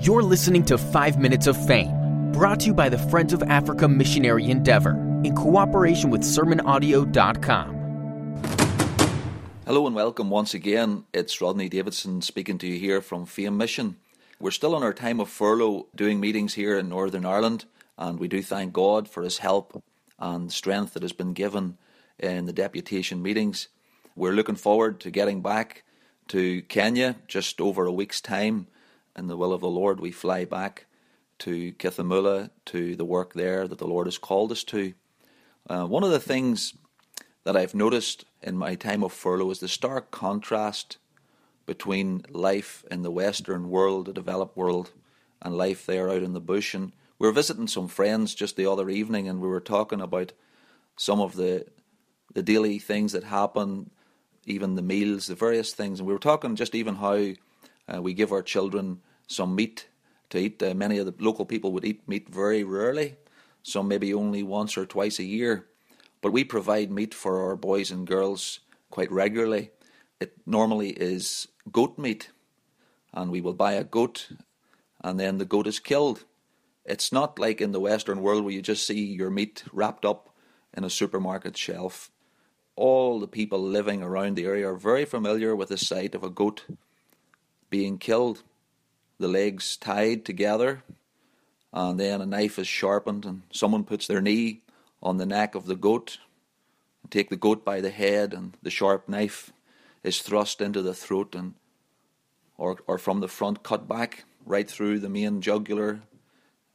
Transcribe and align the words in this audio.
You're 0.00 0.22
listening 0.22 0.64
to 0.66 0.78
5 0.78 1.18
Minutes 1.18 1.48
of 1.48 1.66
Fame, 1.66 2.30
brought 2.30 2.60
to 2.60 2.66
you 2.66 2.72
by 2.72 2.88
the 2.88 2.98
Friends 2.98 3.32
of 3.32 3.42
Africa 3.42 3.88
Missionary 3.88 4.48
Endeavor 4.48 4.92
in 5.24 5.34
cooperation 5.34 6.08
with 6.10 6.20
SermonAudio.com. 6.20 7.74
Hello 9.66 9.86
and 9.88 9.96
welcome 9.96 10.30
once 10.30 10.54
again. 10.54 11.04
It's 11.12 11.40
Rodney 11.40 11.68
Davidson 11.68 12.22
speaking 12.22 12.58
to 12.58 12.68
you 12.68 12.78
here 12.78 13.00
from 13.00 13.26
Fame 13.26 13.56
Mission. 13.56 13.96
We're 14.38 14.52
still 14.52 14.76
on 14.76 14.84
our 14.84 14.94
time 14.94 15.18
of 15.18 15.28
furlough 15.28 15.88
doing 15.96 16.20
meetings 16.20 16.54
here 16.54 16.78
in 16.78 16.88
Northern 16.88 17.26
Ireland, 17.26 17.64
and 17.98 18.20
we 18.20 18.28
do 18.28 18.40
thank 18.40 18.72
God 18.72 19.08
for 19.08 19.24
His 19.24 19.38
help 19.38 19.82
and 20.20 20.52
strength 20.52 20.94
that 20.94 21.02
has 21.02 21.12
been 21.12 21.32
given 21.32 21.76
in 22.20 22.46
the 22.46 22.52
deputation 22.52 23.20
meetings. 23.20 23.66
We're 24.14 24.32
looking 24.32 24.54
forward 24.54 25.00
to 25.00 25.10
getting 25.10 25.42
back 25.42 25.82
to 26.28 26.62
Kenya 26.62 27.16
just 27.26 27.60
over 27.60 27.84
a 27.84 27.92
week's 27.92 28.20
time. 28.20 28.68
In 29.18 29.26
the 29.26 29.36
will 29.36 29.52
of 29.52 29.60
the 29.60 29.68
Lord, 29.68 29.98
we 29.98 30.12
fly 30.12 30.44
back 30.44 30.86
to 31.40 31.72
Kithamula 31.72 32.50
to 32.66 32.94
the 32.94 33.04
work 33.04 33.34
there 33.34 33.66
that 33.66 33.78
the 33.78 33.86
Lord 33.86 34.06
has 34.06 34.16
called 34.16 34.52
us 34.52 34.62
to. 34.64 34.94
Uh, 35.68 35.86
one 35.86 36.04
of 36.04 36.10
the 36.10 36.20
things 36.20 36.74
that 37.42 37.56
I've 37.56 37.74
noticed 37.74 38.26
in 38.42 38.56
my 38.56 38.76
time 38.76 39.02
of 39.02 39.12
furlough 39.12 39.50
is 39.50 39.58
the 39.58 39.66
stark 39.66 40.12
contrast 40.12 40.98
between 41.66 42.24
life 42.30 42.84
in 42.92 43.02
the 43.02 43.10
Western 43.10 43.70
world, 43.70 44.06
the 44.06 44.12
developed 44.12 44.56
world, 44.56 44.92
and 45.42 45.58
life 45.58 45.84
there 45.84 46.08
out 46.08 46.22
in 46.22 46.32
the 46.32 46.40
bush. 46.40 46.72
And 46.72 46.92
we 47.18 47.26
were 47.26 47.32
visiting 47.32 47.66
some 47.66 47.88
friends 47.88 48.36
just 48.36 48.54
the 48.54 48.70
other 48.70 48.88
evening, 48.88 49.28
and 49.28 49.40
we 49.40 49.48
were 49.48 49.60
talking 49.60 50.00
about 50.00 50.32
some 50.96 51.20
of 51.20 51.34
the 51.34 51.66
the 52.34 52.42
daily 52.42 52.78
things 52.78 53.12
that 53.12 53.24
happen, 53.24 53.90
even 54.44 54.76
the 54.76 54.82
meals, 54.82 55.26
the 55.26 55.34
various 55.34 55.72
things. 55.72 55.98
And 55.98 56.06
we 56.06 56.12
were 56.12 56.20
talking 56.20 56.54
just 56.54 56.74
even 56.74 56.96
how 56.96 57.32
uh, 57.92 58.02
we 58.02 58.14
give 58.14 58.32
our 58.32 58.42
children 58.42 59.00
some 59.28 59.54
meat 59.54 59.86
to 60.30 60.38
eat. 60.38 60.60
Uh, 60.60 60.74
many 60.74 60.98
of 60.98 61.06
the 61.06 61.14
local 61.24 61.46
people 61.46 61.70
would 61.72 61.84
eat 61.84 62.08
meat 62.08 62.28
very 62.28 62.64
rarely, 62.64 63.14
some 63.62 63.86
maybe 63.86 64.12
only 64.12 64.42
once 64.42 64.76
or 64.76 64.84
twice 64.84 65.20
a 65.20 65.24
year. 65.24 65.66
But 66.20 66.32
we 66.32 66.42
provide 66.42 66.90
meat 66.90 67.14
for 67.14 67.40
our 67.44 67.54
boys 67.54 67.92
and 67.92 68.04
girls 68.04 68.58
quite 68.90 69.12
regularly. 69.12 69.70
It 70.18 70.32
normally 70.44 70.90
is 70.90 71.46
goat 71.70 71.96
meat, 71.96 72.30
and 73.14 73.30
we 73.30 73.40
will 73.40 73.54
buy 73.54 73.74
a 73.74 73.84
goat, 73.84 74.28
and 75.00 75.20
then 75.20 75.38
the 75.38 75.44
goat 75.44 75.68
is 75.68 75.78
killed. 75.78 76.24
It's 76.84 77.12
not 77.12 77.38
like 77.38 77.60
in 77.60 77.70
the 77.70 77.78
Western 77.78 78.20
world 78.20 78.42
where 78.42 78.52
you 78.52 78.62
just 78.62 78.84
see 78.84 79.04
your 79.04 79.30
meat 79.30 79.62
wrapped 79.72 80.04
up 80.04 80.34
in 80.74 80.82
a 80.82 80.90
supermarket 80.90 81.56
shelf 81.56 82.10
all 82.78 83.18
the 83.18 83.26
people 83.26 83.60
living 83.60 84.02
around 84.02 84.36
the 84.36 84.44
area 84.44 84.70
are 84.70 84.76
very 84.76 85.04
familiar 85.04 85.54
with 85.56 85.68
the 85.68 85.76
sight 85.76 86.14
of 86.14 86.22
a 86.22 86.30
goat 86.30 86.64
being 87.70 87.98
killed, 87.98 88.44
the 89.18 89.28
legs 89.28 89.76
tied 89.76 90.24
together, 90.24 90.82
and 91.72 91.98
then 91.98 92.20
a 92.20 92.26
knife 92.26 92.58
is 92.58 92.68
sharpened, 92.68 93.24
and 93.24 93.42
someone 93.52 93.84
puts 93.84 94.06
their 94.06 94.20
knee 94.20 94.62
on 95.02 95.18
the 95.18 95.26
neck 95.26 95.54
of 95.54 95.66
the 95.66 95.76
goat, 95.76 96.18
take 97.10 97.30
the 97.30 97.36
goat 97.36 97.64
by 97.64 97.80
the 97.80 97.90
head, 97.90 98.32
and 98.32 98.56
the 98.62 98.70
sharp 98.70 99.08
knife 99.08 99.52
is 100.02 100.20
thrust 100.20 100.60
into 100.60 100.82
the 100.82 100.94
throat 100.94 101.34
and 101.34 101.54
or, 102.56 102.78
or 102.86 102.98
from 102.98 103.20
the 103.20 103.28
front 103.28 103.62
cut 103.62 103.86
back 103.86 104.24
right 104.44 104.68
through 104.68 104.98
the 104.98 105.08
main 105.08 105.40
jugular, 105.40 106.00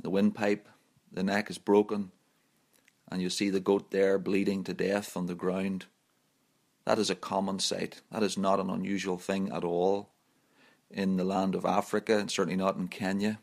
the 0.00 0.10
windpipe, 0.10 0.68
the 1.10 1.24
neck 1.24 1.50
is 1.50 1.58
broken, 1.58 2.12
and 3.10 3.20
you 3.20 3.28
see 3.28 3.50
the 3.50 3.60
goat 3.60 3.90
there 3.90 4.18
bleeding 4.18 4.62
to 4.64 4.72
death 4.72 5.16
on 5.16 5.26
the 5.26 5.34
ground. 5.34 5.86
That 6.84 6.98
is 6.98 7.10
a 7.10 7.16
common 7.16 7.58
sight. 7.58 8.00
That 8.10 8.22
is 8.22 8.38
not 8.38 8.60
an 8.60 8.70
unusual 8.70 9.18
thing 9.18 9.50
at 9.52 9.64
all 9.64 10.11
in 10.92 11.16
the 11.16 11.24
land 11.24 11.54
of 11.54 11.64
Africa, 11.64 12.18
and 12.18 12.30
certainly 12.30 12.56
not 12.56 12.76
in 12.76 12.88
Kenya. 12.88 13.38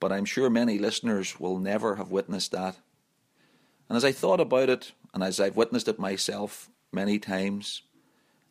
But 0.00 0.12
I'm 0.12 0.24
sure 0.24 0.50
many 0.50 0.78
listeners 0.78 1.40
will 1.40 1.58
never 1.58 1.96
have 1.96 2.10
witnessed 2.10 2.52
that. 2.52 2.76
And 3.88 3.96
as 3.96 4.04
I 4.04 4.12
thought 4.12 4.40
about 4.40 4.68
it, 4.68 4.92
and 5.14 5.22
as 5.22 5.40
I've 5.40 5.56
witnessed 5.56 5.88
it 5.88 5.98
myself 5.98 6.70
many 6.92 7.18
times, 7.18 7.82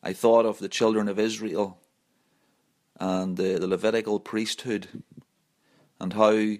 I 0.03 0.13
thought 0.13 0.46
of 0.46 0.59
the 0.59 0.69
children 0.69 1.07
of 1.07 1.19
Israel 1.19 1.79
and 3.00 3.38
the, 3.38 3.57
the 3.59 3.68
Levitical 3.68 4.19
priesthood 4.19 4.88
and 6.00 6.13
how 6.13 6.31
the 6.31 6.59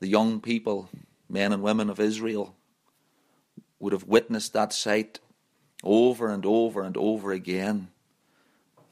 young 0.00 0.40
people, 0.40 0.88
men 1.28 1.52
and 1.52 1.62
women 1.62 1.90
of 1.90 2.00
Israel, 2.00 2.54
would 3.78 3.92
have 3.92 4.04
witnessed 4.04 4.52
that 4.54 4.72
sight 4.72 5.20
over 5.82 6.28
and 6.28 6.44
over 6.46 6.82
and 6.82 6.96
over 6.96 7.32
again. 7.32 7.88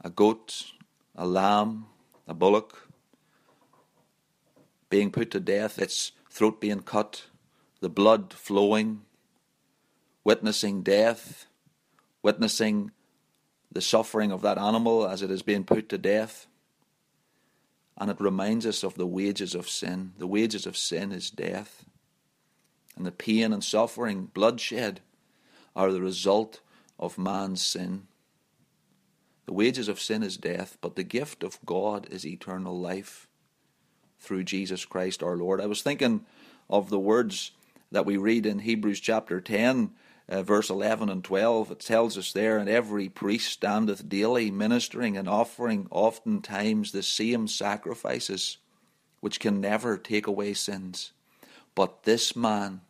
A 0.03 0.10
goat, 0.10 0.72
a 1.15 1.27
lamb, 1.27 1.87
a 2.27 2.35
bullock 2.35 2.89
being 4.91 5.11
put 5.11 5.31
to 5.33 5.41
death, 5.41 5.79
its 5.79 6.13
throat 6.31 6.61
being 6.61 6.81
cut, 6.81 7.25
the 7.81 7.89
blood 7.89 8.33
flowing, 8.33 9.03
witnessing 10.23 10.83
death, 10.83 11.47
witnessing 12.23 12.91
the 13.71 13.81
suffering 13.81 14.31
of 14.31 14.41
that 14.43 14.59
animal 14.59 15.07
as 15.07 15.21
it 15.21 15.31
is 15.31 15.43
being 15.43 15.65
put 15.65 15.89
to 15.89 15.99
death. 15.99 16.47
And 17.99 18.11
it 18.11 18.21
reminds 18.21 18.67
us 18.67 18.83
of 18.83 18.95
the 18.95 19.07
wages 19.07 19.55
of 19.55 19.69
sin. 19.69 20.13
The 20.19 20.27
wages 20.27 20.67
of 20.67 20.77
sin 20.77 21.13
is 21.13 21.31
death. 21.31 21.85
And 22.97 23.05
the 23.05 23.13
pain 23.13 23.53
and 23.53 23.63
suffering, 23.63 24.31
bloodshed, 24.33 25.01
are 25.77 25.93
the 25.93 26.01
result 26.01 26.61
of 26.99 27.19
man's 27.19 27.63
sin. 27.63 28.07
The 29.47 29.53
wages 29.53 29.88
of 29.88 30.00
sin 30.00 30.22
is 30.22 30.37
death, 30.37 30.78
but 30.81 30.97
the 30.97 31.03
gift 31.03 31.43
of 31.43 31.59
God 31.66 32.06
is 32.10 32.27
eternal 32.27 32.78
life 32.78 33.28
through 34.19 34.44
Jesus 34.44 34.84
Christ 34.84 35.22
our 35.22 35.37
Lord. 35.37 35.60
I 35.60 35.66
was 35.66 35.82
thinking 35.82 36.25
of 36.71 36.88
the 36.88 36.99
words 36.99 37.53
that 37.93 38.06
we 38.06 38.16
read 38.16 38.47
in 38.47 38.60
Hebrews 38.60 39.00
chapter 39.00 39.41
10, 39.41 39.91
uh, 40.28 40.43
verse 40.43 40.71
11 40.71 41.10
and 41.10 41.22
12. 41.22 41.72
It 41.72 41.81
tells 41.81 42.16
us 42.16 42.33
there, 42.33 42.56
And 42.56 42.69
every 42.69 43.09
priest 43.09 43.53
standeth 43.53 44.09
daily 44.09 44.50
ministering 44.50 45.16
and 45.16 45.28
offering 45.28 45.87
oftentimes 45.91 46.93
the 46.93 47.03
same 47.03 47.47
sacrifices, 47.47 48.56
which 49.21 49.41
can 49.41 49.60
never 49.60 49.99
take 49.99 50.27
away 50.27 50.54
sins. 50.54 51.12
But 51.75 52.04
this 52.04 52.34
man, 52.34 52.81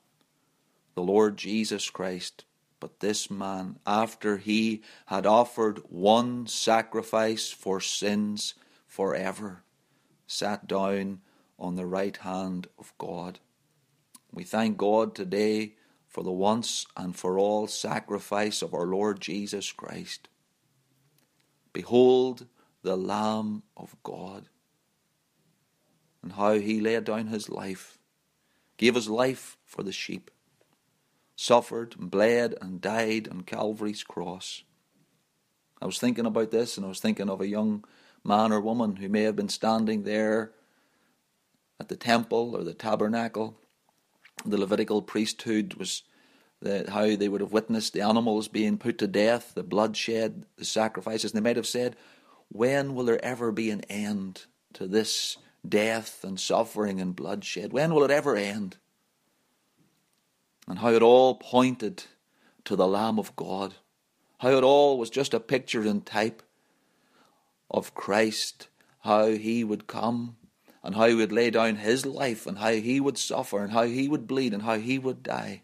the 0.94 1.02
Lord 1.02 1.36
Jesus 1.36 1.90
Christ, 1.90 2.44
but 2.80 3.00
this 3.00 3.30
man, 3.30 3.78
after 3.86 4.36
he 4.36 4.82
had 5.06 5.26
offered 5.26 5.78
one 5.88 6.46
sacrifice 6.46 7.50
for 7.50 7.80
sins 7.80 8.54
forever, 8.86 9.62
sat 10.26 10.66
down 10.66 11.20
on 11.58 11.76
the 11.76 11.86
right 11.86 12.16
hand 12.18 12.66
of 12.78 12.92
God. 12.98 13.38
We 14.32 14.44
thank 14.44 14.76
God 14.76 15.14
today 15.14 15.74
for 16.08 16.22
the 16.22 16.32
once 16.32 16.86
and 16.96 17.16
for 17.16 17.38
all 17.38 17.66
sacrifice 17.66 18.62
of 18.62 18.74
our 18.74 18.86
Lord 18.86 19.20
Jesus 19.20 19.72
Christ. 19.72 20.28
Behold 21.72 22.46
the 22.82 22.96
Lamb 22.96 23.62
of 23.76 23.96
God, 24.02 24.48
and 26.22 26.32
how 26.32 26.58
he 26.58 26.80
laid 26.80 27.04
down 27.04 27.28
his 27.28 27.48
life, 27.48 27.98
gave 28.76 28.94
his 28.94 29.08
life 29.08 29.56
for 29.64 29.82
the 29.82 29.92
sheep 29.92 30.30
suffered 31.36 31.94
and 31.98 32.10
bled 32.10 32.54
and 32.60 32.80
died 32.80 33.28
on 33.28 33.42
Calvary's 33.42 34.02
cross. 34.02 34.62
I 35.80 35.86
was 35.86 35.98
thinking 35.98 36.26
about 36.26 36.50
this 36.50 36.76
and 36.76 36.86
I 36.86 36.88
was 36.88 37.00
thinking 37.00 37.28
of 37.28 37.40
a 37.40 37.46
young 37.46 37.84
man 38.24 38.52
or 38.52 38.60
woman 38.60 38.96
who 38.96 39.08
may 39.08 39.22
have 39.22 39.36
been 39.36 39.48
standing 39.48 40.04
there 40.04 40.52
at 41.78 41.88
the 41.88 41.96
temple 41.96 42.56
or 42.56 42.64
the 42.64 42.74
tabernacle. 42.74 43.58
The 44.44 44.58
Levitical 44.58 45.02
priesthood 45.02 45.74
was 45.74 46.02
the, 46.60 46.86
how 46.90 47.14
they 47.16 47.28
would 47.28 47.40
have 47.40 47.52
witnessed 47.52 47.92
the 47.92 48.00
animals 48.00 48.48
being 48.48 48.78
put 48.78 48.98
to 48.98 49.06
death, 49.06 49.52
the 49.54 49.62
bloodshed, 49.62 50.46
the 50.56 50.64
sacrifices. 50.64 51.32
And 51.32 51.38
they 51.38 51.48
might 51.48 51.56
have 51.56 51.66
said, 51.66 51.96
When 52.48 52.94
will 52.94 53.04
there 53.04 53.22
ever 53.24 53.52
be 53.52 53.70
an 53.70 53.82
end 53.82 54.46
to 54.74 54.86
this 54.86 55.36
death 55.66 56.24
and 56.24 56.40
suffering 56.40 57.00
and 57.00 57.14
bloodshed? 57.14 57.72
When 57.72 57.94
will 57.94 58.04
it 58.04 58.10
ever 58.10 58.36
end? 58.36 58.78
And 60.66 60.78
how 60.78 60.90
it 60.90 61.02
all 61.02 61.34
pointed 61.34 62.04
to 62.64 62.76
the 62.76 62.86
Lamb 62.86 63.18
of 63.18 63.36
God, 63.36 63.74
how 64.38 64.50
it 64.50 64.64
all 64.64 64.98
was 64.98 65.10
just 65.10 65.34
a 65.34 65.40
picture 65.40 65.82
and 65.82 66.04
type 66.04 66.42
of 67.70 67.94
Christ, 67.94 68.68
how 69.00 69.28
he 69.28 69.64
would 69.64 69.86
come 69.86 70.36
and 70.82 70.94
how 70.94 71.06
he 71.06 71.14
would 71.14 71.32
lay 71.32 71.50
down 71.50 71.76
his 71.76 72.04
life 72.04 72.46
and 72.46 72.58
how 72.58 72.72
he 72.72 73.00
would 73.00 73.18
suffer 73.18 73.62
and 73.62 73.72
how 73.72 73.84
he 73.84 74.08
would 74.08 74.26
bleed 74.26 74.52
and 74.52 74.62
how 74.62 74.78
he 74.78 74.98
would 74.98 75.22
die. 75.22 75.62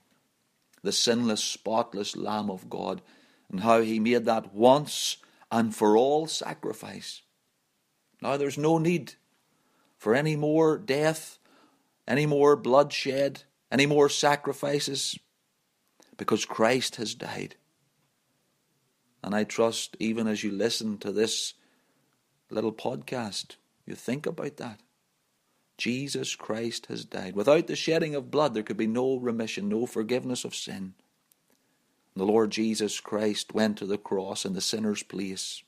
The 0.82 0.92
sinless, 0.92 1.44
spotless 1.44 2.16
Lamb 2.16 2.50
of 2.50 2.70
God, 2.70 3.02
and 3.50 3.60
how 3.60 3.82
he 3.82 4.00
made 4.00 4.24
that 4.24 4.54
once 4.54 5.18
and 5.50 5.74
for 5.74 5.96
all 5.96 6.26
sacrifice. 6.26 7.22
Now 8.22 8.36
there's 8.36 8.58
no 8.58 8.78
need 8.78 9.14
for 9.98 10.14
any 10.14 10.36
more 10.36 10.78
death, 10.78 11.38
any 12.08 12.24
more 12.24 12.56
bloodshed, 12.56 13.42
any 13.70 13.86
more 13.86 14.08
sacrifices 14.08 15.18
because 16.16 16.44
Christ 16.44 16.96
has 16.96 17.14
died. 17.14 17.56
And 19.22 19.34
I 19.34 19.44
trust, 19.44 19.96
even 19.98 20.26
as 20.26 20.42
you 20.42 20.50
listen 20.50 20.98
to 20.98 21.12
this 21.12 21.54
little 22.50 22.72
podcast, 22.72 23.56
you 23.86 23.94
think 23.94 24.26
about 24.26 24.56
that. 24.56 24.80
Jesus 25.78 26.36
Christ 26.36 26.86
has 26.86 27.04
died. 27.04 27.34
Without 27.34 27.66
the 27.66 27.76
shedding 27.76 28.14
of 28.14 28.30
blood, 28.30 28.52
there 28.54 28.62
could 28.62 28.76
be 28.76 28.86
no 28.86 29.16
remission, 29.16 29.68
no 29.68 29.86
forgiveness 29.86 30.44
of 30.44 30.54
sin. 30.54 30.94
The 32.14 32.26
Lord 32.26 32.50
Jesus 32.50 33.00
Christ 33.00 33.54
went 33.54 33.78
to 33.78 33.86
the 33.86 33.96
cross 33.96 34.44
in 34.44 34.52
the 34.52 34.60
sinner's 34.60 35.02
place. 35.02 35.62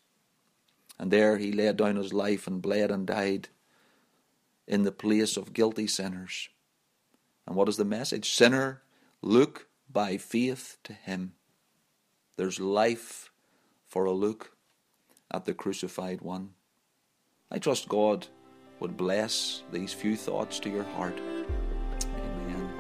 And 0.98 1.10
there 1.10 1.38
he 1.38 1.50
laid 1.50 1.78
down 1.78 1.96
his 1.96 2.12
life 2.12 2.46
and 2.46 2.60
bled 2.60 2.90
and 2.90 3.06
died 3.06 3.48
in 4.66 4.82
the 4.82 4.92
place 4.92 5.36
of 5.36 5.54
guilty 5.54 5.86
sinners. 5.86 6.48
And 7.46 7.56
what 7.56 7.68
is 7.68 7.76
the 7.76 7.84
message? 7.84 8.32
Sinner, 8.32 8.82
look 9.20 9.68
by 9.90 10.16
faith 10.16 10.78
to 10.84 10.92
him. 10.92 11.34
There's 12.36 12.60
life 12.60 13.30
for 13.86 14.04
a 14.04 14.12
look 14.12 14.52
at 15.30 15.44
the 15.44 15.54
crucified 15.54 16.20
one. 16.20 16.50
I 17.50 17.58
trust 17.58 17.88
God 17.88 18.28
would 18.80 18.96
bless 18.96 19.62
these 19.70 19.92
few 19.92 20.16
thoughts 20.16 20.58
to 20.60 20.70
your 20.70 20.84
heart. 20.84 21.20
Amen. 22.02 22.70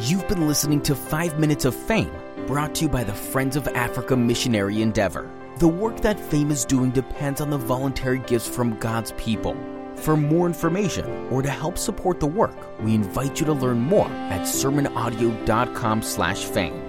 You've 0.00 0.28
been 0.28 0.46
listening 0.46 0.80
to 0.82 0.94
5 0.94 1.38
Minutes 1.38 1.64
of 1.64 1.74
Fame, 1.74 2.12
brought 2.46 2.74
to 2.76 2.84
you 2.84 2.88
by 2.88 3.04
the 3.04 3.12
Friends 3.12 3.56
of 3.56 3.66
Africa 3.68 4.16
Missionary 4.16 4.80
Endeavor. 4.80 5.30
The 5.58 5.68
work 5.68 6.00
that 6.02 6.20
Fame 6.20 6.52
is 6.52 6.64
doing 6.64 6.90
depends 6.92 7.40
on 7.40 7.50
the 7.50 7.58
voluntary 7.58 8.20
gifts 8.20 8.48
from 8.48 8.78
God's 8.78 9.12
people. 9.12 9.56
For 10.00 10.16
more 10.16 10.46
information 10.46 11.06
or 11.30 11.42
to 11.42 11.50
help 11.50 11.76
support 11.76 12.20
the 12.20 12.26
work, 12.26 12.56
we 12.82 12.94
invite 12.94 13.40
you 13.40 13.46
to 13.46 13.52
learn 13.52 13.80
more 13.80 14.08
at 14.08 14.42
sermonaudio.com 14.42 16.02
slash 16.02 16.44
fame. 16.44 16.87